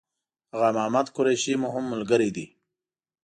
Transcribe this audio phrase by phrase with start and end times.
[0.53, 2.45] آغا محمد قریشي مو هم ملګری دی.